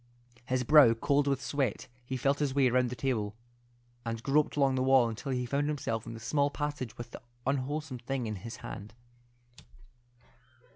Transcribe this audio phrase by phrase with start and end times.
[0.47, 3.35] His brow cold with sweat, he felt his way round the table,
[4.03, 7.21] and groped along the wall until he found himself in the small passage with the
[7.45, 8.95] unwholesome thing in his hand.